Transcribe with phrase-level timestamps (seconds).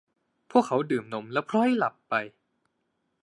[0.51, 2.13] พวกเขาดื่มนมแล้วผล็อยหลับไป